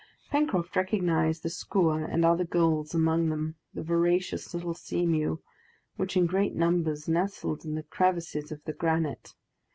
Pencroft 0.31 0.75
recognized 0.75 1.43
the 1.43 1.49
skua 1.51 2.07
and 2.09 2.25
other 2.25 2.43
gulls 2.43 2.95
among 2.95 3.29
them, 3.29 3.53
the 3.71 3.83
voracious 3.83 4.51
little 4.51 4.73
sea 4.73 5.05
mew, 5.05 5.43
which 5.95 6.17
in 6.17 6.25
great 6.25 6.55
numbers 6.55 7.07
nestled 7.07 7.63
in 7.65 7.75
the 7.75 7.83
crevices 7.83 8.51
of 8.51 8.63
the 8.63 8.73
granite. 8.73 9.35